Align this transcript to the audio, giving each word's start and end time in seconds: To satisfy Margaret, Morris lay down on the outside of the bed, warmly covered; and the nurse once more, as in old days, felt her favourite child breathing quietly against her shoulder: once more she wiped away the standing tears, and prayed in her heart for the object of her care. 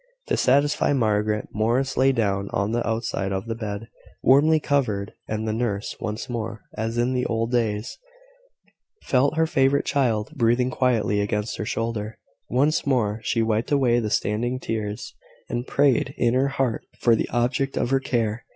To 0.29 0.35
satisfy 0.35 0.93
Margaret, 0.93 1.47
Morris 1.53 1.95
lay 1.95 2.11
down 2.11 2.49
on 2.49 2.71
the 2.71 2.83
outside 2.87 3.31
of 3.31 3.45
the 3.45 3.53
bed, 3.53 3.87
warmly 4.23 4.59
covered; 4.59 5.13
and 5.27 5.47
the 5.47 5.53
nurse 5.53 5.95
once 5.99 6.27
more, 6.27 6.63
as 6.75 6.97
in 6.97 7.23
old 7.27 7.51
days, 7.51 7.99
felt 9.03 9.37
her 9.37 9.45
favourite 9.45 9.85
child 9.85 10.31
breathing 10.35 10.71
quietly 10.71 11.21
against 11.21 11.57
her 11.57 11.65
shoulder: 11.65 12.17
once 12.49 12.83
more 12.83 13.19
she 13.23 13.43
wiped 13.43 13.71
away 13.71 13.99
the 13.99 14.09
standing 14.09 14.59
tears, 14.59 15.13
and 15.49 15.67
prayed 15.67 16.15
in 16.17 16.33
her 16.33 16.47
heart 16.47 16.83
for 16.97 17.15
the 17.15 17.29
object 17.29 17.77
of 17.77 17.91
her 17.91 17.99
care. 17.99 18.47